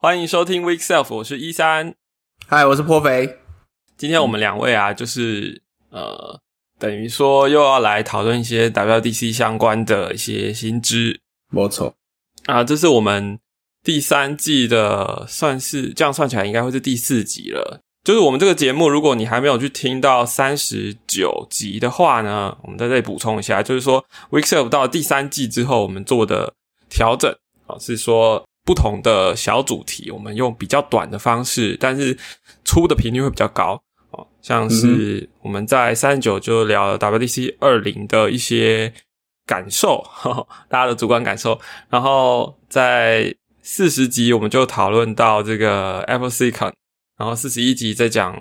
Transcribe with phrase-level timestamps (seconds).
[0.00, 1.92] 欢迎收听 Week Self，我是一三，
[2.46, 3.40] 嗨，我是颇肥。
[3.96, 6.38] 今天我们两位啊，就是呃，
[6.78, 11.20] 等于说又要来讨论一些 WDC 相关的一些新知。
[11.50, 11.96] 没错
[12.46, 13.40] 啊，这是我们
[13.82, 17.80] 第三季的，算是这样算起来应该会是第四集了。
[18.04, 26.54] 就是我们这个节目，如果你还没有去听到三十九集的话呢，我们在这里补充一下，就是说 Week Self 到第三季之后，我们做的
[26.88, 27.36] 调整
[27.66, 28.44] 啊，是说。
[28.68, 32.18] 不同的小主题，我们用比较短的方式，但是
[32.66, 34.26] 出的频率会比较高哦。
[34.42, 38.92] 像是我们在三十九就聊了 WDC 二零的一些
[39.46, 40.04] 感受，
[40.68, 41.58] 大家的主观感受。
[41.88, 46.74] 然后在四十集我们就讨论到这个 Apple Silicon，
[47.16, 48.38] 然后四十一集再讲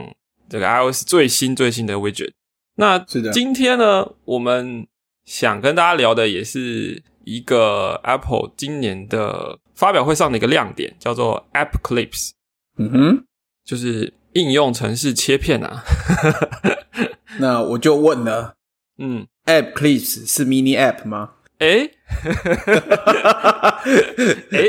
[0.49, 2.31] 这个 iOS 最新最新的 Widget。
[2.75, 4.85] 那今天呢，我们
[5.23, 9.59] 想跟大家聊的也是一个 Apple 今年的。
[9.77, 12.31] 发表会上的一个亮点叫做 App Clips，
[12.77, 13.23] 嗯哼，
[13.63, 15.83] 就是应用程式切片啊。
[17.39, 18.55] 那我就问了，
[18.97, 21.33] 嗯，App Clips 是 Mini App 吗？
[21.59, 21.89] 哎，
[24.51, 24.63] 哎，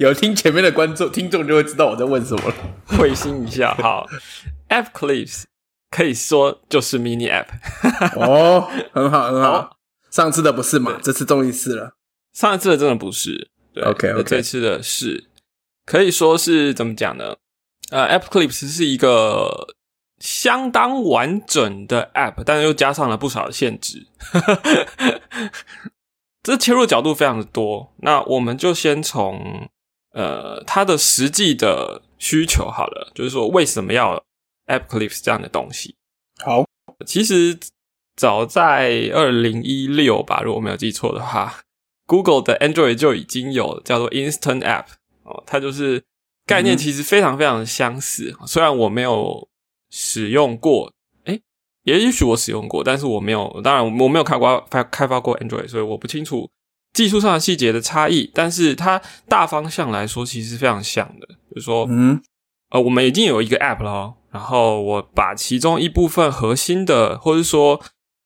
[0.00, 2.54] 有听前面的观众听众就会知道我在问什么了。
[2.98, 4.06] 会心一下，好
[4.70, 5.44] ，App Clips
[5.90, 7.46] 可以说就是 Mini App。
[8.16, 9.76] 哦，很好，很好。
[10.10, 10.98] 上次的不是嘛？
[11.02, 11.96] 这次终于是了。
[12.32, 13.50] 上一次的真的不是。
[13.82, 15.24] OK，这次的是
[15.84, 17.36] 可以说是怎么讲呢？
[17.90, 19.74] 呃，App Clips 是一个
[20.18, 24.06] 相当完整的 App，但是又加上了不少的限制。
[26.42, 27.92] 这切入角度非常的多。
[27.98, 29.68] 那我们就先从
[30.12, 34.24] 呃它的实际的需求好了，就是说为什么要
[34.66, 35.96] App Clips 这样的东西？
[36.42, 36.64] 好，
[37.06, 37.58] 其实
[38.16, 41.63] 早在二零一六吧，如果没有记错的话。
[42.06, 44.84] Google 的 Android 就已经有叫做 Instant App
[45.22, 46.02] 哦，它就是
[46.46, 48.36] 概念其实非常非常的相似。
[48.46, 49.48] 虽然我没有
[49.90, 50.92] 使用过，
[51.24, 51.40] 诶，
[51.84, 56.50] 也许我使用过，但是我没有，当然我没有开过开开发过 Android，所以我不清楚
[56.92, 58.30] 技术上的细节的差异。
[58.34, 62.20] 但是它大方向来说，其实非常像的，就是说，嗯，
[62.70, 67.80] 呃，我们已经有一个 App 了，然后我把其中一部分核心的或者说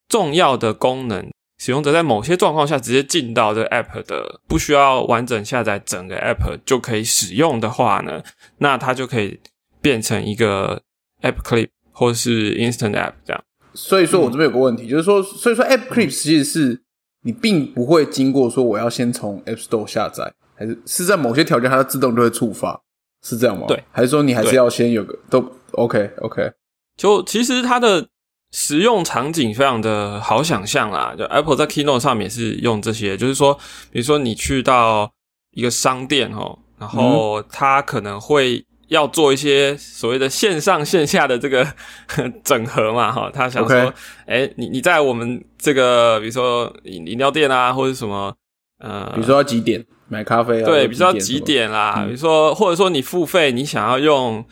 [0.09, 1.31] 重要的功能。
[1.59, 8.23] 使用者在某些状况下直接进到这个 app 的，不需要完整下载整个 app 就可以使用的话呢，
[8.59, 9.41] 那它就可以
[9.83, 10.81] 变成一个
[11.23, 13.45] app clip 或是 instant app 这样。
[13.75, 16.81] 所以说我这边有个问题，就是说，所以说 app clip 其实是
[17.23, 22.81] 你并不会经过说我要先从 app store 下载，还是是在某些条件它自动就会触发，
[23.25, 23.67] 是这样吗？
[23.67, 26.53] 对，还是说你还是要先有个都 OK OK？
[26.97, 28.09] 就其实它的。
[28.51, 33.53] 实用场景非常的好想象啦，就 Apple 在 Keynote 上面是用这些，就是说，
[33.91, 35.11] 比如说你去到
[35.53, 41.67] 一个商店哦，然后他可能会要做一些所谓的线上线下的这个
[42.43, 43.93] 整合嘛，哈，他想说，
[44.25, 48.35] 哎，你你在我们这个比如说饮饮料店啊，或者什么，
[48.79, 50.65] 呃，比如说要几点买咖啡啊？
[50.65, 54.43] 对，比如说几点啦，比如说或者说你付费，你想要用。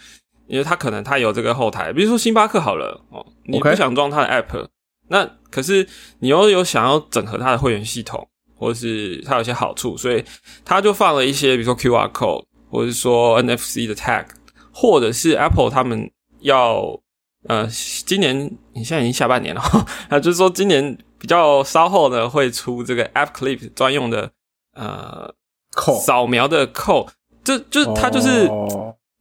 [0.46, 4.66] 因为他可能他有这个后台，比如说星巴克好了哦，你不想装他的 app，
[5.08, 5.86] 那可是
[6.20, 10.24] 你又有想要整合他的会员系统，或者是他有些好处，所以
[10.64, 14.26] 他就放了一些，比如说 QR code，或者是说 NFC 的 tag，
[14.72, 17.00] 或者是 Apple 他们要
[17.48, 17.66] 呃，
[18.06, 19.62] 今年你现在已经下半年了，
[20.10, 24.30] 那就是说今年比较稍后呢会出这个 App Clip 专用的
[24.74, 25.32] 呃
[25.74, 27.08] 扣扫描的扣，
[27.42, 28.48] 这就它就是。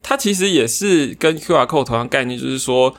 [0.07, 2.93] 它其实也是跟 QR code 同样概念，就是说，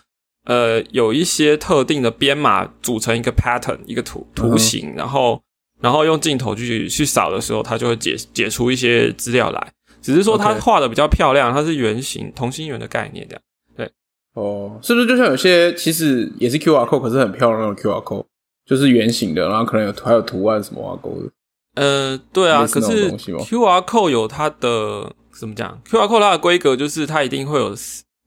[0.46, 5.40] 呃，有一些特定的编码组成一个 pattern，一个图图形，然后，
[5.80, 9.72] 然后用镜头去去扫的时候，它就会解解出一些资料来。
[10.02, 13.42] 只是说它画的比较漂亮，它是圆形同心圆的概念，这样。
[13.76, 13.92] 对，
[14.34, 18.24] 哦，是不是就像有些其实也是 QR code，可是很漂亮那种 QR code，
[18.64, 21.30] 就是圆形的，然后可能有还有图案什么啊勾的。
[21.76, 25.12] 呃，对啊，可是 QR code 有它的。
[25.38, 27.74] 怎么讲？QR code 它的规格就是它一定会有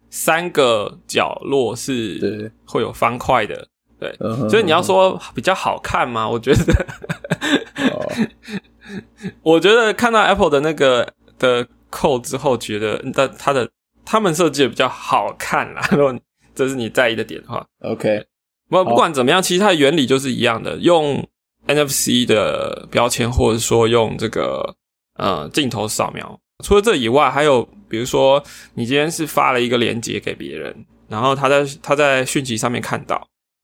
[0.09, 3.67] 三个角落是会有方块的，
[3.99, 4.15] 对。
[4.49, 6.27] 所以你要说比较好看吗？
[6.27, 6.85] 我觉得，
[9.43, 13.69] 我觉得看到 Apple 的那个的扣之后，觉得它它的
[14.05, 15.81] 他们设计的比较好看啦。
[15.93, 16.17] 如果
[16.55, 18.25] 这是你在意的点的话，OK。
[18.69, 21.27] 不不管怎么样，其实它的原理就是一样的，用
[21.67, 24.75] NFC 的标签，或者说用这个
[25.15, 26.39] 呃镜头扫描。
[26.63, 33.15] 除了这以外，还有比如说，你今天是发了一个链接给别人，然后他在他在讯息上面看到，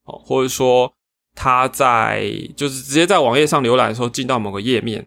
[0.05, 0.91] 哦，或者说
[1.35, 5.05] 他在就是直接在网页上浏览的时候进到某个页面，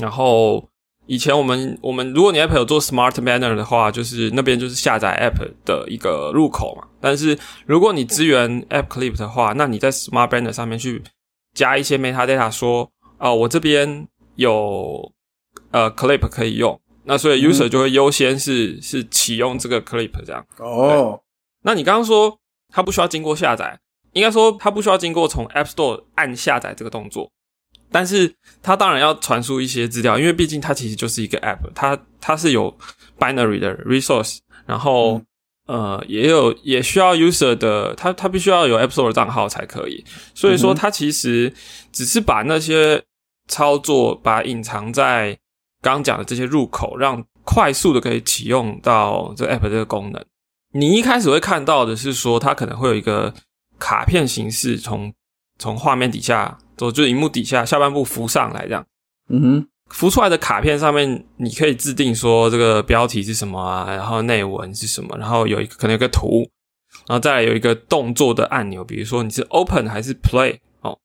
[0.00, 0.68] 然后
[1.06, 6.88] 以前我们我们如果你 App 有做 Smart Banner 的话，就是那边就是下载 App 的一个入口嘛。
[7.00, 11.02] 但是如果你支援 App Clip 的话，那你在 Smart Banner 上面去
[11.54, 15.12] 加一些 Metadata，说啊，我这边有
[15.70, 20.46] 呃 Clip 可以用，那所以 User 就会优先是是启用这个 Clip 这样。
[20.58, 21.20] 哦，
[21.62, 22.38] 那你刚刚说
[22.72, 23.80] 它不需要经过下载，
[24.12, 27.30] 应该说它不需要经过从 App Store 按下载这个动作。
[27.90, 32.76] 但是它当然要传输一些资料，因为毕竟它其实就是一个 app，它它是有
[33.18, 35.22] binary 的 resource，然后
[35.66, 41.50] 呃也有也需要 user 的，它它必须要有 app store 账号才可以，所以说它其实
[41.90, 43.02] 只是把那些
[43.46, 45.38] 操作把隐藏在
[45.82, 50.24] 刚刚讲的这些入口，让快速的可以启用到这 app 这个功能。
[50.72, 53.32] 你一开始会看到的是说，它可能会有一个
[53.78, 55.12] 卡片形式从
[55.58, 56.58] 从画面底下。
[56.76, 58.86] 就，就是荧幕底下下半部浮上来这样，
[59.30, 66.48] 嗯哼，浮出来的卡片上面，你可以制定说这个标题是什么啊，然后内文是什么，然后有一个可能有个图，
[67.08, 70.96] 然后再来有一个动作的按钮，比如说你是 Open 还是 Play 哦。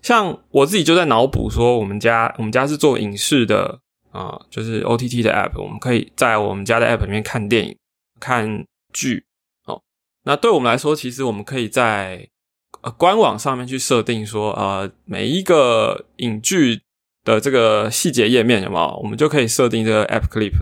[0.00, 3.80] 像我自己就在脑补说，我们家我们家是做影视的
[4.10, 7.76] 啊，就是 OTT 的 App，我们可以在我们家的 App 里面看电影、
[8.18, 9.24] 看剧
[9.66, 9.80] 哦。
[10.24, 12.28] 那对我们来说，其实我们可以在
[12.82, 16.80] 呃，官网上面去设定说，呃，每一个影剧
[17.24, 18.96] 的这个细节页面有没有？
[19.02, 20.52] 我们就可以设定这个 App Clip。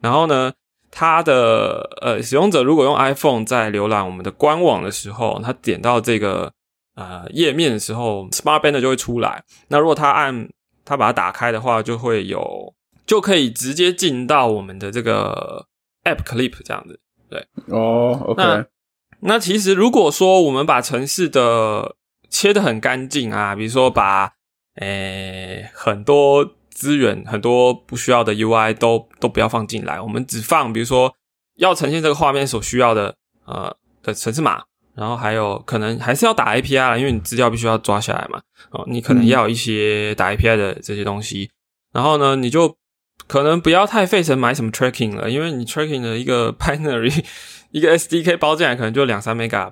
[0.00, 0.52] 然后呢，
[0.90, 6.52] 它的呃使用者如果用 iPhone 在浏览我们的官网的时候，他点到这个
[6.94, 9.44] 呃页面的时候，Smart Banner 就会出来。
[9.68, 10.48] 那如果他按
[10.84, 12.74] 他把它打开的话，就会有
[13.08, 15.66] 就可以直接进到我们的这个
[16.04, 17.00] App Clip 这样子。
[17.28, 18.66] 对，哦，OK。
[19.20, 21.96] 那其实，如果说我们把城市的
[22.30, 24.32] 切的很干净啊，比如说把
[24.76, 31.12] 诶很多资源、很多不需要的 UI 都都不要放进来，我们只放比如说
[31.56, 33.16] 要呈现这个画面所需要的
[33.46, 34.62] 呃的城市码，
[34.94, 38.40] 然后还有可能还是要打 API，因为你资料必须要抓下来嘛。
[38.70, 41.50] 哦，你可能要有一些打 API 的这些东西，
[41.92, 42.76] 然后呢，你就
[43.26, 47.24] 可能不要太费神买什么 tracking 了，因为你 tracking 的一个 binary。
[47.70, 49.70] 一个 SDK 包进来可能就两三 mega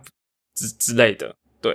[0.54, 1.72] 之之类的，对，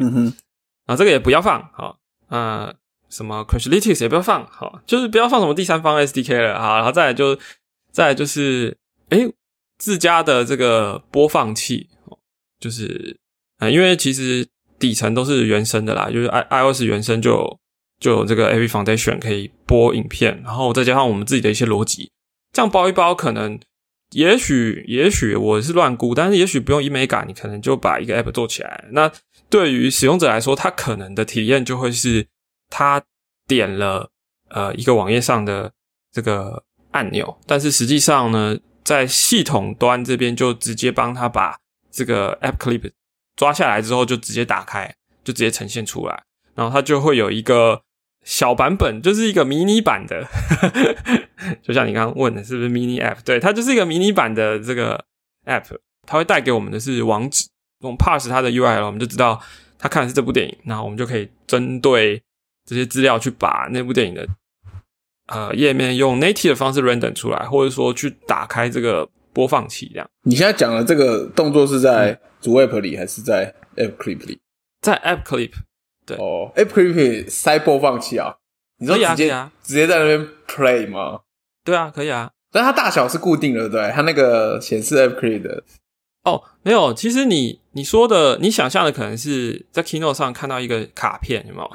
[0.85, 1.97] 啊，这个也不要放，好，
[2.27, 2.71] 啊，
[3.09, 7.35] 什么 Crashlytics 也不要放，好，就是不要放什么第三方 SDK 了，好，然后再来就
[7.91, 8.77] 再来就是，
[9.09, 9.27] 哎，
[9.79, 11.89] 自家的这个播放器，
[12.59, 13.17] 就是
[13.57, 14.47] 啊，因为其实
[14.77, 17.59] 底层都是原生的啦，就是 i iOS 原生就
[18.01, 22.11] 就有这个 AV Foundation 可以播影片，然后再加上我们自己的一些逻辑，
[22.51, 23.57] 这样包一包可能。
[24.13, 28.83] 也许，也许我是乱估，但是也许不用 Emega，你可能就把一个 App 做起来。
[28.91, 29.09] 那
[29.49, 32.27] 对于使用者来说，他可能的体验就会是，
[32.69, 33.01] 他
[33.47, 34.09] 点了
[34.49, 35.71] 呃一个网页上的
[36.11, 36.61] 这个
[36.91, 41.57] 按钮，但是实际上呢，在系统端这边就直接帮他把
[41.89, 42.91] 这个 App Clip
[43.37, 44.93] 抓下来之后，就直接打开，
[45.23, 47.81] 就直接呈现出来，然后它就会有一个。
[48.23, 50.25] 小版本就是一个迷你版的，
[51.63, 53.17] 就像你刚刚问的，是不是 mini App？
[53.25, 55.03] 对，它就是一个迷你版的这个
[55.45, 55.65] App，
[56.05, 57.47] 它会带给我们的是网址，
[57.79, 59.41] 我们 pass 它的 URL，我们就知道
[59.79, 62.21] 他看的是这部电影，然后我们就可以针对
[62.69, 64.27] 这些资料去把那部电影的
[65.27, 70.07] 呃页面用 native 的方式 render 出来，或者说去打开这个播放器这样。
[70.23, 74.39] 你现在讲的这个动作是在主 App 里还是在 App Clip 里？
[74.81, 75.51] 在 App Clip。
[76.17, 78.35] 哦，App Clip 塞播放器啊？
[78.77, 81.19] 你说直接啊直接在那边 play 吗？
[81.63, 82.31] 对啊，可以啊。
[82.51, 83.91] 但它大小是固定的，对？
[83.91, 85.63] 它那个显示 App Clip 的。
[86.23, 86.93] 哦，没有。
[86.93, 91.69] 其实你你说的，你想象的可能是在 Keynote 上看到一个卡片，有没有？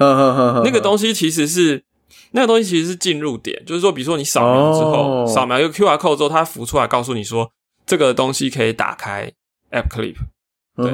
[0.63, 1.83] 那个东西其实是
[2.31, 7.51] 那个东西其实是进入点，就是说，比如说你扫描之后，扫描一个 QR code 之后，它浮出来告诉你说，
[7.85, 9.31] 这个东西可以打开
[9.71, 10.15] App Clip。
[10.75, 10.91] 对。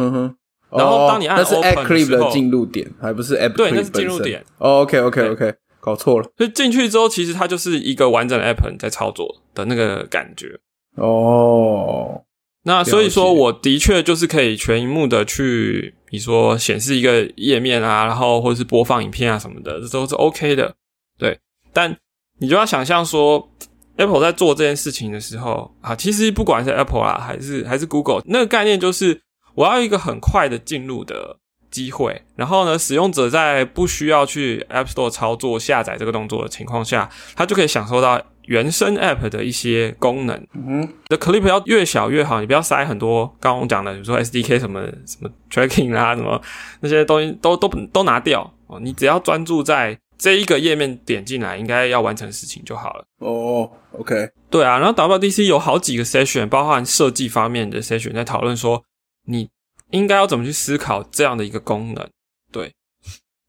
[0.77, 4.44] 然后当你按 Open 的时候，进入点还不是 App 对，那是进入点。
[4.58, 6.27] OK OK OK，搞错了。
[6.38, 10.60] 所以进去之后，其实它就是一个完整的 App 在操作的那个感觉。
[10.96, 12.24] 哦，
[12.63, 20.74] 那所以说，我的确就是可以全荧幕的去，比如说显示一个页面啊，然后或者是播放影片啊什么的，这都是 OK 的。
[21.18, 21.39] 对，
[21.72, 21.96] 但
[22.39, 23.50] 你就要想象说
[23.98, 29.22] ，Apple 在做这件事情的时候啊，其实不管是 Apple 啊，还是还是 Google，那个概念就是。
[29.55, 31.38] 我要一个很快的进入的
[31.69, 40.48] 机会，然后呢，使用者在不需要去 App Store 操作下载这个动作的情况下，他就可以享受到原生 App 的一些功能。
[40.53, 43.25] 嗯，的 Clip 要越小越好，你不要塞很多。
[43.39, 46.41] 刚刚我讲的，比如说 SDK 什么什么 Tracking 啊，什么
[46.81, 48.79] 那些东西都都都拿掉哦。
[48.79, 53.05] 你只要专注在这一个页面点进来，应该要完成事情就好了。
[53.19, 58.83] 哦，OK，对啊，然后 WDC 有好几个 session，包含设计方面的 session，在讨论说
[59.25, 59.50] 你
[59.92, 62.10] 应该要怎么去思考这样的一个功能。
[62.51, 62.74] 对，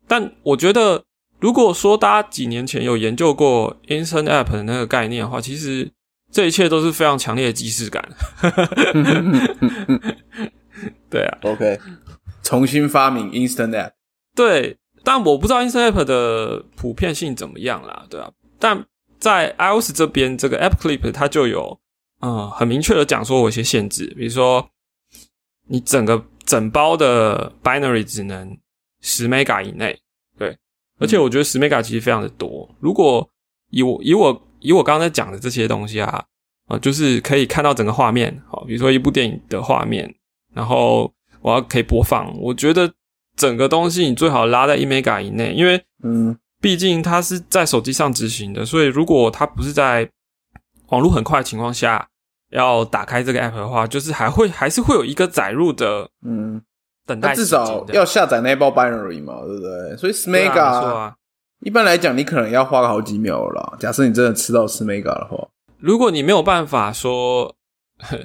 [0.06, 1.04] 但我觉得，
[1.40, 5.90] 如果说大家几年前有研究过 Instant App 的那个概念的话，其实
[6.32, 8.08] 这一切都是非常强烈的即视感。
[11.08, 11.78] 对啊，OK，
[12.42, 13.92] 重新发明 Instant App。
[14.34, 18.84] 对，但我不知道 Instant App 的普遍性怎么样啦，对啊，但
[19.18, 21.78] 在 iOS 这边，这个 App Clip 它就有，
[22.20, 24.68] 嗯，很明确的讲说我一些限制，比如说
[25.68, 28.56] 你整个整包的 binary 只能
[29.00, 29.98] 十 mega 以内，
[30.38, 30.56] 对，
[30.98, 32.68] 而且我觉得十 mega 其实非常的多。
[32.80, 33.28] 如果
[33.70, 36.24] 以我以我以我刚才讲的这些东西啊，
[36.66, 40.14] 啊，就是可以看到整个画面，好，比如说一部电影的画面，
[40.52, 42.92] 然后我要可以播放，我觉得。
[43.36, 50.08] 整个东西你最好拉在一 mega 以内，因为嗯，毕竟它是在手机上执行的，所以如果它不是在
[50.90, 52.08] 网络很快的情况下
[52.54, 56.60] 要打开这个 app 的话，就是还会还是会有一个载入的嗯
[57.04, 59.96] 等待，至少要下载那包 binary 嘛，对不对？
[59.96, 61.12] 所以 Smega，
[61.60, 63.76] 一般来讲你可能要花个好几秒了。
[63.80, 67.54] 假设你真的吃到 Smega 的话，如果你没有办法说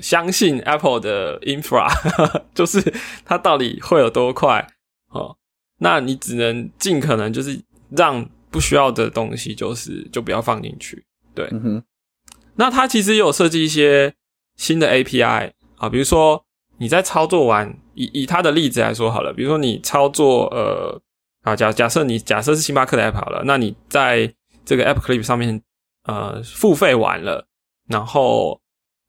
[0.02, 1.88] 相信 Apple 的 infra，
[2.54, 2.94] 就是
[3.26, 4.68] 它到底会有多快？
[5.12, 5.36] 哦，
[5.80, 7.60] 那你只能尽可能就是
[7.90, 11.04] 让不需要的东西，就是就不要放进去。
[11.34, 11.84] 对，嗯哼。
[12.56, 14.14] 那它其实也有设计一些
[14.60, 16.44] 新的 API 啊，比如说
[16.78, 21.02] 你在操作完，以以它的例子来说好了，比如说你操作呃
[21.44, 24.32] 啊假假设你假设是星巴克的 app 好了，那你在
[24.66, 25.62] 这个 App Clip 上面
[26.04, 27.48] 呃付费完了，
[27.88, 28.60] 然后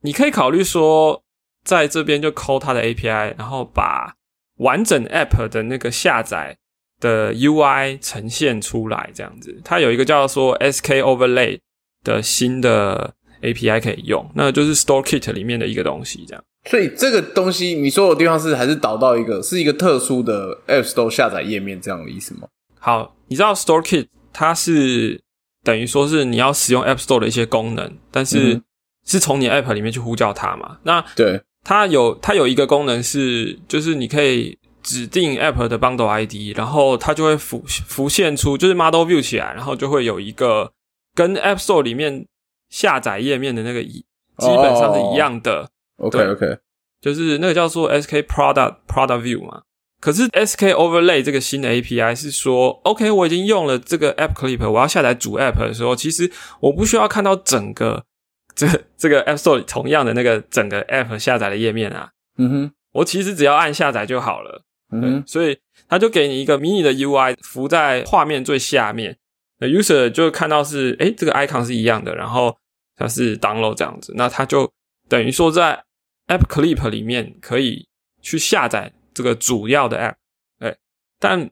[0.02, 1.22] 你可以考虑说
[1.64, 4.14] 在这边就抠它的 API，然后把
[4.58, 6.56] 完整 App 的那个下载
[7.00, 11.58] 的 UI 呈现出来，这样子，它有一个叫做 SK Overlay
[12.04, 16.42] 的新的 API 可以用，那就是 Store Kit 里面的一个东西，这样。
[16.68, 22.46] 所以这个东西你说的地方是还是导到一个是一个特殊的 App Store 下载页面这样的意思吗？
[22.78, 25.20] 好，你知道 Store Kit 它是
[25.64, 28.60] 等于说是你要使用 App Store 的一些功能，但是
[29.06, 30.78] 是从你 App 里面去呼叫它嘛？
[30.82, 31.40] 那对。
[31.62, 40.72] 它有它有一个功能是，就是你可以指定 App 的 Bundle ID，然后它就会浮浮现出，就是 Model View 起来，然后就会有一个
[41.14, 42.26] 跟 App Store 里面
[42.70, 44.04] 下载页面的那个一
[44.38, 45.68] 基本上是一样的。
[45.98, 46.58] OK OK，
[47.00, 49.62] 就是那个叫做 SK Product Product View 嘛。
[50.00, 58.04] 可是 SK Overlay 这个新的 API 是说，OK，我已经用了这个 App Clip，我要下载主 App 的时候，其实我不需要看到整个。
[58.60, 58.66] 这
[58.98, 65.56] 这个 App Store 同样的那个整个 App 下载的页面啊，嗯哼，我其实只要按下载就好了，嗯哼，所以
[65.88, 69.16] 他就给你一个迷你的 UI 浮在画面最下面，
[69.60, 72.56] 那 User 就看到是哎这个 icon 是一样的，然后
[72.96, 74.72] 它是 download 这样子，那他就
[75.08, 75.84] 等于说在
[76.26, 77.88] App Clip 里面可以
[78.20, 80.16] 去下载这个主要的 App，
[80.58, 80.76] 哎，
[81.18, 81.50] 但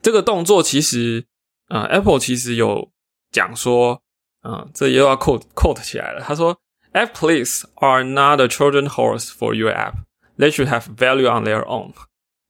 [0.00, 1.26] 这个动作其实
[1.68, 2.90] 啊 Apple 其实有
[3.30, 4.02] 讲说。
[4.42, 6.22] 啊，这又要 quote quote 起来了。
[6.22, 6.58] 他说
[6.94, 9.96] ：“App clips are not a children horse for your app.
[10.38, 11.92] They should have value on their own。”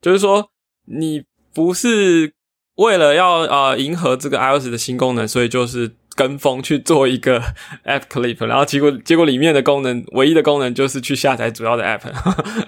[0.00, 0.52] 就是说，
[0.84, 2.32] 你不是
[2.80, 7.38] 为了要呃迎合这个 iOS 的新功能，所以就是跟风去做一个
[7.84, 12.10] App clip，然后结果结果里面的功能唯一的功能就是去下载主要的 App。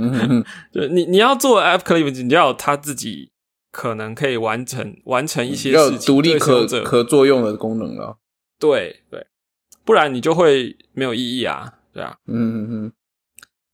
[0.70, 3.30] 就你你要做 App clip，你要它自己
[3.70, 8.16] 可能可以完成完成一些事情，独立可可作用的功能啊。
[8.58, 9.26] 对对，
[9.84, 12.92] 不然你就会没有意义啊，对啊，嗯嗯嗯，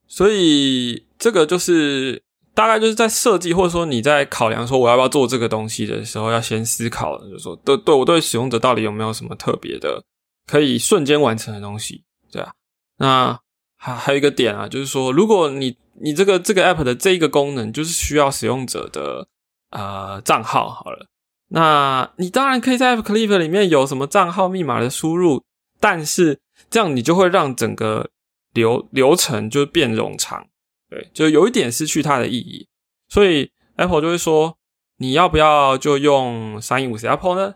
[0.07, 2.23] 所以这个就是
[2.59, 10.03] 大概就是在设计或者说你在考量说我要不要做这个东西的时候，要先思考，就是说对对我对使用者到底有没有什么特别的
[10.45, 12.50] 可以瞬间完成的东西，对啊，
[12.97, 13.38] 那
[13.77, 19.29] 还还有一个点啊，就是说如果你你这个这个 app 的这一个功能就是需要使用者的
[19.71, 21.07] 呃账号，好了。
[21.50, 25.45] 那你当然可以在 App Clip 里面有什么账号密码的输入，
[25.79, 28.11] 但是这样你就会让整个
[28.53, 30.48] 流流程就变冗长，
[30.88, 32.66] 对，就有一点失去它的意义。
[33.09, 34.57] 所以 Apple 就会说，
[34.99, 37.54] 你要不要就用三一五 C Apple 呢？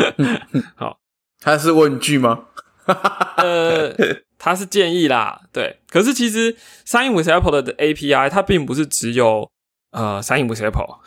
[0.76, 0.98] 好，
[1.40, 2.46] 它是问句吗？
[3.36, 3.94] 呃，
[4.38, 5.80] 它是建议啦，对。
[5.88, 9.50] 可是其实三一五 C Apple 的 API 它并不是只有
[9.92, 10.98] 呃三一五 C Apple，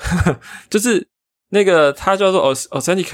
[0.69, 1.07] 就是。
[1.49, 3.05] 那个它叫做 Authentic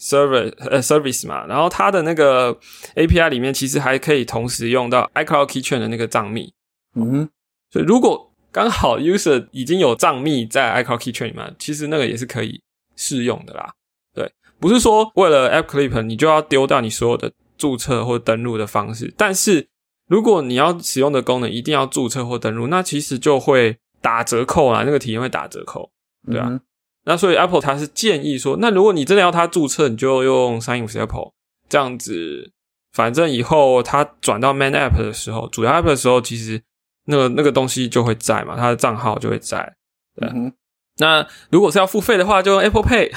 [0.00, 2.52] Service 呃 Service 嘛，然后它的那个
[2.96, 6.52] API 里面其实还可以同时用到 iCloud Keychain 的那个账密，
[6.96, 7.28] 嗯哼，
[7.74, 12.62] 所以如果刚好 User 已经有账密在 iCloud Keychain 里面，其实那个也是可以
[12.94, 13.74] 适用的啦。
[14.14, 19.66] 对，不是说为了 App Clip 你就要丢掉你所有的注册或登录的方式，但是
[20.06, 25.90] 如果你要使用的功能一定要注册或登录，那其实就会打折扣啊，那个体验会打折扣，
[26.30, 26.46] 对啊。
[26.48, 26.60] 嗯
[27.06, 31.32] 那所以 Apple 它是建议说，那如果你真的要它注册，你就用 Sign with Apple
[31.68, 32.50] 这样子，
[32.92, 36.62] 反正以后它转到 Main App 的时候，主要 App 的时候，其实
[37.06, 39.74] 那个那个东西就会在嘛，他的账号就会在。
[40.16, 40.52] 对嗯
[40.96, 43.10] 那如果是要付费的话，就用 Apple Pay。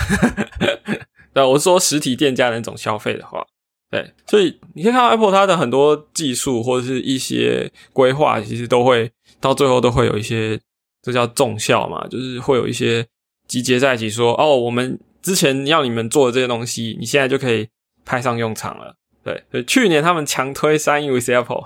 [1.31, 3.45] 对，我是说实体店家的那种消费的话，
[3.91, 10.59] 对，所以你可以看到 Apple 它的很多技术或者是一些规划，其实都会到最后都会有一些，
[11.03, 13.05] 这叫重效嘛，就是会有一些
[13.47, 17.69] 集结在一起说，哦，我们之前要你们做的这些东西，你现在就可以
[18.03, 18.95] 派上用场了。
[19.27, 21.65] 对，所以去年他们强推 Sign with Apple，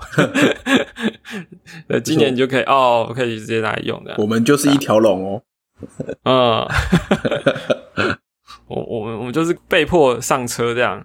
[1.86, 4.16] 对，今年你就可以哦，可以直接拿来用的。
[4.18, 5.42] 我们就是一条龙哦。
[6.24, 6.66] 嗯，
[8.66, 11.04] 我我们我们就是被迫上车这样。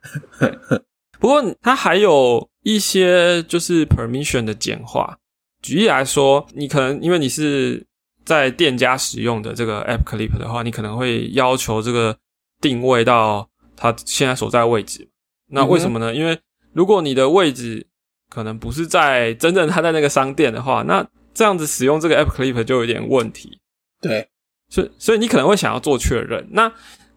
[1.20, 5.16] 不过它还有一些就是 permission 的简化。
[5.62, 7.86] 举例来说，你可能因为你是
[8.26, 12.18] 在店家使用的这个 App Clip 的话，你可能会要求这个
[12.60, 15.08] 定位到它现在所在位置。
[15.50, 16.14] 那为什么呢？
[16.14, 16.38] 因为
[16.78, 17.88] 如果你的位置
[18.30, 21.04] 可能不是在真正他在那个商店的话，那
[21.34, 23.60] 这样子使用这个 App Clip 就有点问题。
[24.00, 24.30] 对，
[24.70, 26.48] 所以，所以你可能会想要做确认。
[26.52, 26.72] 那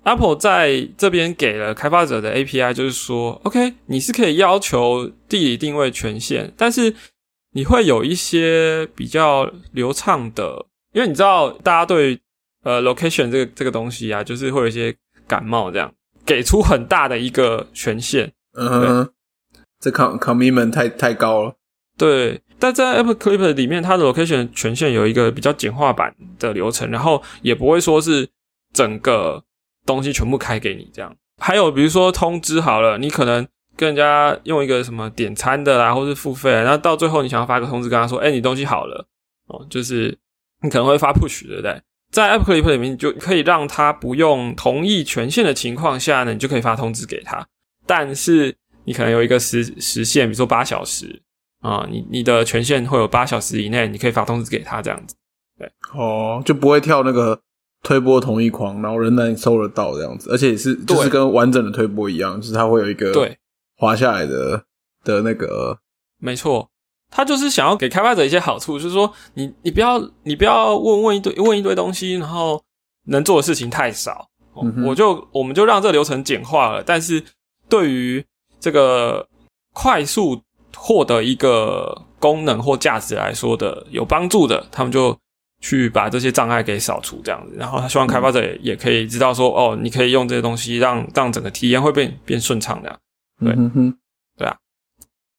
[0.04, 6.94] Apple 在这边给了开发者的 API，就是说，OK，你是可以要求地理定位权限，但是
[7.52, 10.64] 你会有一些比较流畅的，
[10.94, 12.18] 因为你知道大家对
[12.62, 15.92] 呃 location 这个这个东西啊，就是会有一些感冒，这样
[16.24, 19.12] 给出很大的一个权限，嗯哼，
[19.80, 21.54] 这 commitment 太太高了。
[21.96, 28.28] 对，但在 App Clip 里面，它的 location 权限有一个比较简化版的流程，然后也不会说是
[28.72, 29.42] 整个
[29.84, 31.14] 东西全部开给你这样。
[31.38, 33.46] 还有比如说通知好了，你可能
[33.76, 39.06] 跟人家用一个什么点餐的啦，或是付费，然后到最后你想要发个通知跟他说，哎，你东西好了
[39.48, 40.16] 哦，就是
[40.62, 41.80] 你可能会发 push，对不对？
[42.10, 47.46] 在 App Clip 里面，你就可以让他不用同意权限的情况下呢，你就可以发通知给他，
[47.86, 48.56] 但是
[48.90, 51.22] 你可能有一个时时限，比如说八小时。
[51.60, 55.14] 啊、你你的权限会有八小时以内，你可以发通知给他这样子。
[55.58, 57.38] 对哦，就不会跳那个
[57.82, 63.36] 推波同一框，然后仍然收得到这样子，而且也是对就是跟完整的推波一样，就是它会有一个对，
[63.76, 64.64] 滑下来的
[65.04, 65.78] 的那个
[66.18, 66.66] 没错，
[67.10, 72.58] 他就是想要给开发者一些好处，就是说你你不要你不要问问一堆问一堆东西，然后
[73.08, 74.30] 能做的事情太少。
[74.86, 77.22] 我就我们就让这个流程简化了，但是
[77.68, 78.24] 对于
[78.60, 79.26] 这个
[79.72, 80.40] 快速
[80.76, 85.18] 获得一个功能或价值来说的有帮助的，他们就
[85.60, 87.56] 去把这些障碍给扫除，这样子。
[87.56, 93.00] 然后他希望开发者也也可以知道说，哦，你可以用这些东西让让整个体验会变变顺畅的。
[93.40, 93.70] 对嗯哼
[94.38, 94.56] 哼，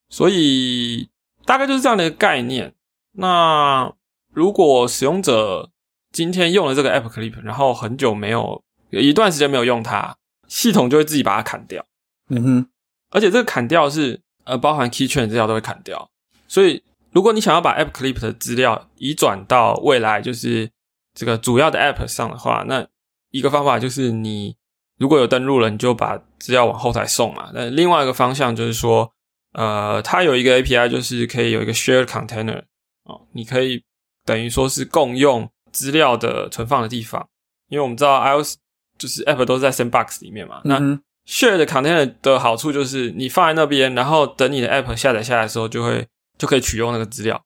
[0.10, 1.10] 所以
[1.46, 2.74] 大概就是这样的一个概念。
[3.14, 3.94] 那
[4.34, 5.70] 如果使用者
[6.12, 11.86] 今天用了这个 App Clip，然后很久没有有一段时间没有用它，系统就会自己把它砍掉，
[12.30, 12.68] 嗯哼，
[13.12, 16.10] 而且这个砍掉是呃包含 Key Chain 资料都会砍掉。
[16.48, 20.70] 所以如果你想要把 App Clip 的资料移转到未来就是
[21.14, 22.88] 这个主要的 App 上的话，那
[23.32, 24.56] 一个方法就是你
[24.98, 27.52] 如果有登录了，你就把资料往后台送嘛。
[27.54, 29.12] 那另外一个方向就是说，
[29.54, 32.64] 呃，它有一个 API，就是可以有一个 shared container
[33.04, 33.84] 哦，你可以
[34.26, 37.28] 等于说是共用资料的存放的地方，
[37.70, 38.58] 因为我们知道 iOS
[38.98, 40.62] 就是 App 都在 Sandbox 里面嘛。
[40.64, 40.80] 那
[41.28, 46.08] share 的 container 的好处就是你放在那边，然后等你的 App 下载下来的时候，就会
[46.38, 47.44] 就可以取用那个资料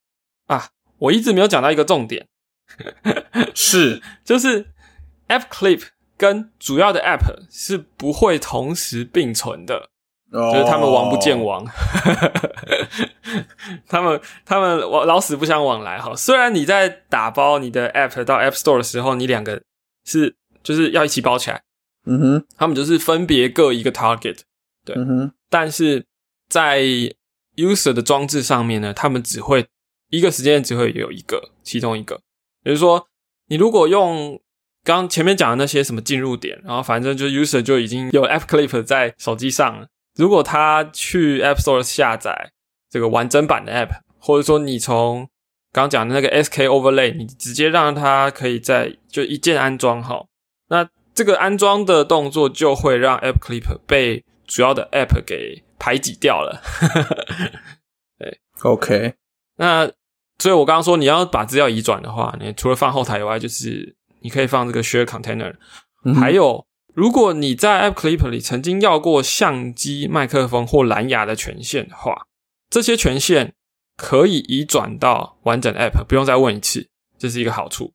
[0.48, 0.68] 啊。
[0.98, 2.28] 我一直没有讲到一个重点，
[3.54, 4.68] 是就是
[5.28, 5.84] App Clip
[6.18, 9.90] 跟主要的 App 是不会同时并存的。
[10.32, 11.66] 就就是他们王不见王，
[13.88, 16.14] 他们他们老老死不相往来哈。
[16.16, 19.62] 虽然你在打包你的 App 到 App Store 的时候，你两个
[20.04, 21.62] 是就是要一起包起来，
[22.06, 24.40] 嗯哼，他们就是分别各一个 target，
[24.86, 26.06] 对嗯哼，但是
[26.50, 26.82] 在
[27.56, 29.66] user 的装置上面呢，他们只会
[30.10, 32.22] 一个时间只会有一个，其中一个。
[32.64, 33.08] 也就是说，
[33.48, 34.40] 你如果用
[34.84, 39.88] 刚前面讲的那些什么进入点，然后反正就 user 就已经有 App Clip 在手机上了。
[40.16, 42.52] 如果他去 App Store 下载
[42.90, 45.28] 这个完整版的 App，或者说你从
[45.72, 50.28] 刚刚讲的那个 SK Overlay，你直接让它可以在就一键安装好，
[50.70, 56.62] 那这个安装的动作就会让 App Clip 被主要的 App 给排挤掉了。
[58.62, 59.14] OK，
[59.58, 59.90] 那
[60.38, 65.56] 所以我刚刚说你要把资料移转的话，你除了放后台以外，就是你可以放这个 Share Container，、
[66.04, 72.28] 嗯还有如果你在 App Clip 里曾经要过相机、麦克风或蓝牙的权限的话，
[72.70, 73.54] 这些权限
[73.98, 77.94] 可以移转到完整 App，不用再问一次，这是一个好处。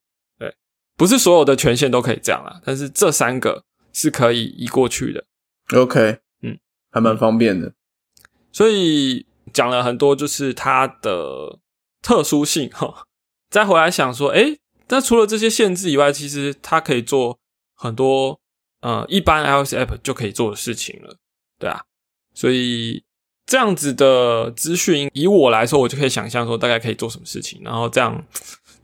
[1.01, 5.25] 对，不是所有的权限都可以这样啦，但是这三个是可以移过去的。
[5.73, 6.59] OK，嗯，
[6.91, 7.73] 还蛮方便的。
[8.53, 11.59] 所以讲了很多，就是它的
[12.03, 13.07] 特殊性哈。
[13.49, 14.59] 再回来想说，诶，
[14.89, 17.39] 那除了这些限制以外，其实它可以做
[17.75, 18.41] 很多
[18.81, 21.17] 呃一般 iOS app 就可以做的事情了，
[21.59, 21.83] 对啊。
[22.35, 23.03] 所以
[23.47, 28.25] 这样子的资讯，以我来说，我就可以想象说大概可以做什么事情，然后这样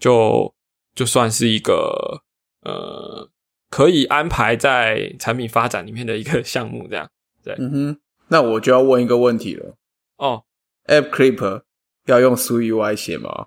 [0.01, 0.53] 就
[0.97, 2.23] 就算是一个
[2.63, 3.31] 呃
[3.71, 7.09] 可以安排在产品发展里面的一个项目，这样
[7.45, 9.77] 对嗯哼，那我就要问一个问题了
[10.17, 10.43] 哦。
[10.87, 11.63] ：App Clip
[12.07, 13.47] 要用 SwiftUI 写吗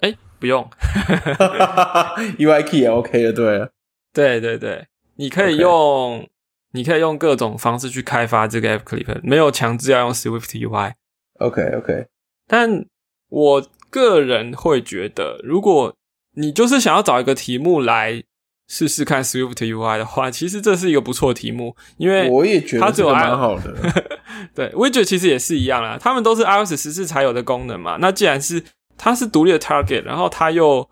[0.00, 0.68] 哎，不用。
[2.38, 3.70] UI Key 也 OK 的，对了。
[4.12, 6.28] 对对对，你可以用
[6.72, 10.94] 你可以用各种方式去开发这个 App Clip，没有强制要用 Swift UI。
[11.40, 12.06] OK OK，
[12.46, 12.86] 但
[13.28, 15.96] 我个人会觉得，如果
[16.34, 18.22] 你就是想要找一个题目来
[18.68, 23.74] 试试看 Swift UI 的话， 其实这是一个不错的题目，因为我也觉它只有蛮好的。
[24.54, 27.96] 对 Widget 其实也是一样啦，他们都是 iOS 十四才有的功能嘛。
[28.00, 28.62] 那既然是
[28.96, 30.88] 它是独立的 Target，然后它又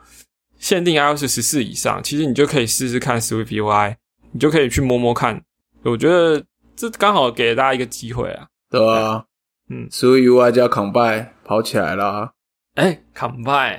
[0.59, 3.97] 限定 iOS 十四以上，其实你就可以试试看 Swift UI，
[4.33, 5.43] 你就可以去摸摸看。
[5.83, 6.45] 我觉得
[6.77, 8.47] 这刚好给大家一个机会啊。
[8.71, 9.25] 对啊，
[9.71, 12.33] 嗯，SwiftUI 加 Combine 跑起来啦。
[12.75, 13.79] 哎，Combine，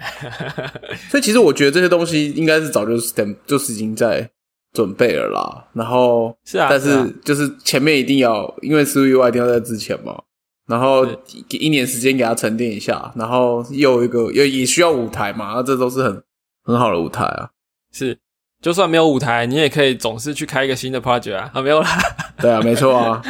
[1.09, 4.29] 所以其实我觉得这些东西应该是早就 stem 就是已经在
[4.71, 5.67] 准备了啦。
[5.73, 10.21] 然后是啊，但是就是前面一定要，因为 SwiftUI 一定要在之前嘛。
[10.65, 11.05] 然后
[11.49, 16.23] 给一年时间给它沉淀一下，然后又一个也也需要舞台嘛，那这都是很
[16.63, 17.49] 很好的舞台啊。
[17.91, 18.17] 是，
[18.61, 21.51] 就算没有舞台，你也可以总是去开一个新的 project 啊。
[21.53, 21.89] 啊，没有啦，
[22.37, 23.21] 对啊，没错啊，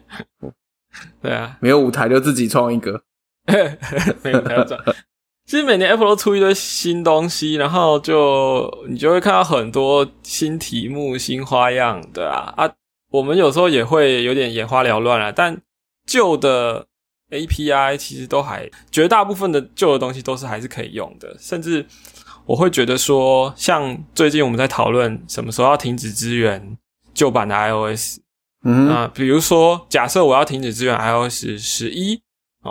[1.22, 3.02] 对啊，没有舞台就自己创一个。
[4.22, 4.78] 没有台转。
[5.46, 12.68] 其实每年 Apple 都出一堆新东西，然后就你就会看到很多新题目、新花样，对啊啊，
[13.12, 15.30] 我们有时候也会有点眼花缭乱啊。
[15.30, 15.56] 但
[16.04, 16.86] 旧的
[17.30, 21.86] API 其实都还绝大部分的旧的东西都是还是可以用的，甚至
[22.44, 26.76] 我会觉得说，像最近我们在讨论什么时候要停止支援
[27.14, 28.18] 旧版的 iOS，
[28.64, 32.20] 嗯哼，啊，比如说，假设我要停止支援 iOS 十一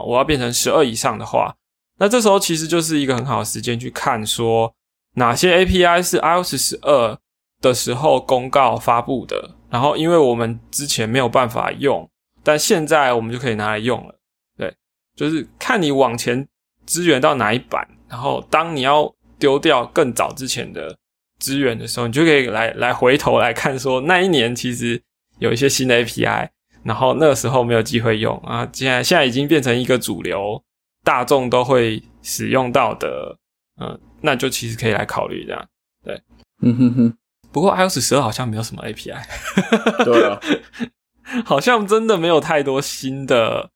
[0.04, 1.56] 我要变成十二以上的话，
[2.00, 4.74] 那这时候其实就是一个很好的时间去看说
[5.16, 7.18] 哪些 API 是 iOS 十二
[7.62, 12.10] 的时候公告发布的，然后因为我们之前没有办法用，
[12.44, 14.16] 但现在我们就可以拿来用了。
[14.58, 14.76] 对，
[15.16, 16.48] 就是看你往前
[16.86, 20.96] 支援到哪一版，然后当你要丢掉更早之前的
[21.40, 25.02] 资源的时候，你就可以来来回头来看说那一年其实
[25.40, 26.50] 有一些新的 API，
[26.86, 30.64] 然后那个时候没有机会用啊，现在现在已经变成一个主流，
[31.04, 33.36] 大众都会使用到的，
[33.82, 35.68] 嗯、那就其实可以来考虑这样。
[36.04, 36.22] 对。
[36.62, 37.18] 嗯哼哼，
[37.52, 40.40] 不过 iOS 十二好像没有什么 API，对啊，
[41.44, 43.70] 好像真的没有太多新的，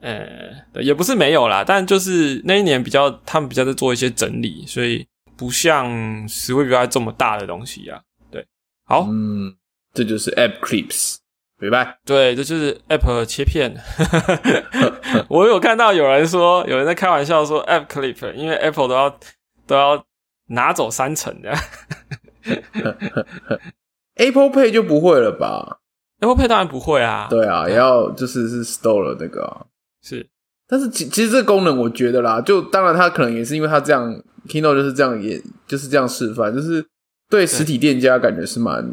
[0.00, 5.88] 呃，也不是没有啦，但就是那一年比较，他们比较在做一些整理，所以不像
[6.26, 8.02] Swift UI 这么大的东西啊。
[8.32, 8.44] 对，
[8.84, 9.54] 好，嗯，
[9.92, 11.18] 这就是 App Clips，
[11.64, 11.98] 明白？
[12.04, 13.74] 对，这就是 App 切片。
[15.28, 19.18] 我有看到有人说，有人在开玩笑说 App Clip，因为 Apple 都要
[19.66, 20.04] 都要
[20.48, 21.52] 拿走三成的。
[24.16, 25.78] Apple Pay 就不会了吧
[26.20, 29.66] ？Apple Pay 当然不会啊，对啊，也要就是是 Store 的那个、啊。
[30.02, 30.28] 是
[30.66, 34.14] 但是其其实这个功能，我觉得啦，就当然它可能也是因为它这样
[34.48, 36.84] Keynote 就是这样，也就是这样示范，就是
[37.28, 38.84] 对实体店家感觉是蛮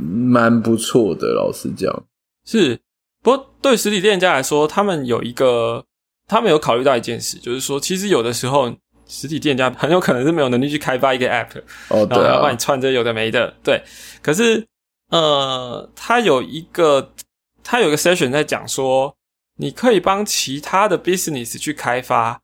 [0.00, 1.34] 蛮不错的。
[1.34, 2.04] 老实讲，
[2.46, 2.78] 是，
[3.22, 5.84] 不过对实体店家来说，他们有一个，
[6.26, 8.74] 他们有考虑到一件事，就是说，其实有的时候
[9.06, 13.82] 实体店家很有可能是没有能力去开发一个 App，哦，对啊然后要帮你，串这有的没的，对。
[14.22, 14.66] 可是，
[15.10, 17.12] 呃，他有一个，
[17.62, 19.16] 他有一个 session 在讲说，
[19.58, 22.40] 你可以帮其他的 business 去开发，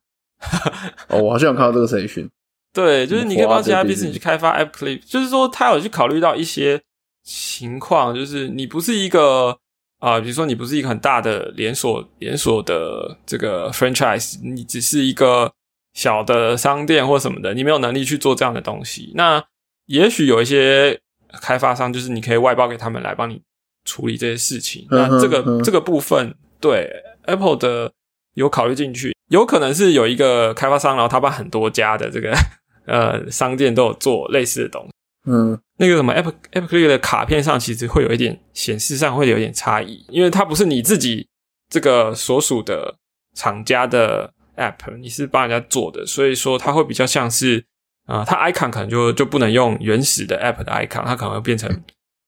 [1.07, 2.29] 哦，我好像有看到这个 session，
[2.73, 6.81] 对，就是你可以帮其他 business 去开发 App Clip，就是说他有去考虑到一些
[7.27, 9.57] 情况，就是你不是一个
[9.99, 15.51] 啊、比如说你不是一个很大的连锁连锁的这个 franchise，你只是一个
[15.93, 19.11] 小的商店或什么的，你没有能力去做这样的东西。
[19.15, 19.43] 那
[19.87, 20.99] 也许有一些
[21.41, 23.41] 开发商，就是你可以外包给他们来帮你
[23.85, 24.85] 处理这些事情。
[24.91, 26.89] 那这个、嗯这个部分，对
[27.23, 27.91] Apple 的
[28.35, 32.33] 有考虑进去，有可能是有一个开发商，然后他把很多家的这个
[32.85, 34.91] 呃商店都有做类似的东西。
[35.25, 41.27] 嗯，那个什么 App App Click 的卡片上，其实会有一点显示上会有一点差异，因为它不是你自己
[41.69, 42.95] 这个所属的
[43.35, 47.63] 厂家的 App，你是帮人家做的，所以说它会比较像是
[48.05, 51.69] 啊、呃它 icon 可能就就不能用原始的 App 的 icon，它可能会变成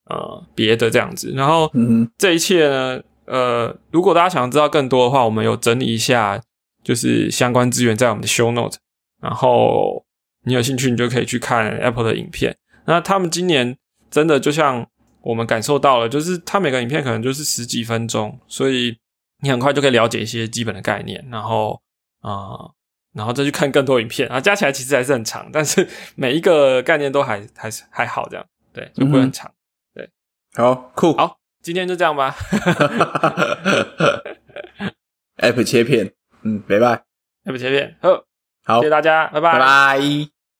[0.05, 1.33] 呃别的这样子。
[1.35, 6.39] 然后嗯，这一切呢，呃，如果大家想知道更多的话，我们有整理一下
[6.83, 8.77] 就是相关资源在我们的 Show Note，
[9.19, 10.05] 然后
[10.45, 12.55] 你有兴趣，你就可以去看 Apple 的影片。
[12.89, 13.77] 那他们今年
[14.09, 14.85] 真的就像
[15.21, 18.97] 我们感受到了，就是它每个影片可能就是十几分钟，所以
[19.43, 21.79] 你很快就可以了解一些基本的概念，然后
[22.21, 22.71] 啊、呃
[23.11, 29.51] 然后再去看更多影片啊，加起来其实还是很长，但是每一个概念都还还是还好这样，对，就不会很长。
[29.93, 30.09] 对。
[30.55, 32.35] 好酷好，今天就这样吧，，
[35.37, 36.11] App 切片，
[36.43, 37.03] 嗯，拜拜
[37.45, 38.23] ，app 切片，好，
[38.63, 39.41] 好谢谢，大家，拜。
[39.41, 40.38] 拜拜。